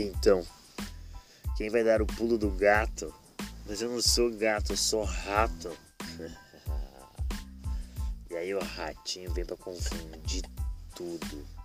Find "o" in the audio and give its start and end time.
2.00-2.06, 8.54-8.60